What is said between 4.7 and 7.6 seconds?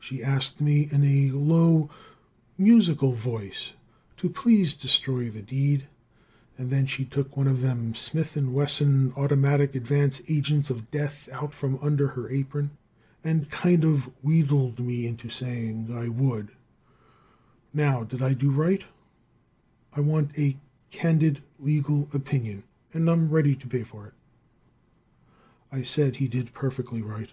destroy the deed, and then she took one of